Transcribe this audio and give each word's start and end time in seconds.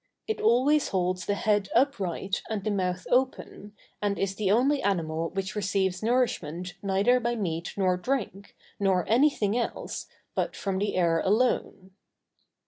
It 0.27 0.41
always 0.41 0.87
holds 0.87 1.27
the 1.27 1.35
head 1.35 1.69
upright 1.75 2.41
and 2.49 2.63
the 2.63 2.71
mouth 2.71 3.05
open, 3.11 3.75
and 4.01 4.17
is 4.17 4.33
the 4.33 4.49
only 4.49 4.81
animal 4.81 5.29
which 5.29 5.55
receives 5.55 6.01
nourishment 6.01 6.73
neither 6.81 7.19
by 7.19 7.35
meat 7.35 7.75
nor 7.77 7.97
drink, 7.97 8.55
nor 8.79 9.07
anything 9.07 9.55
else, 9.55 10.07
but 10.33 10.55
from 10.55 10.79
the 10.79 10.95
air 10.95 11.19
alone. 11.23 11.91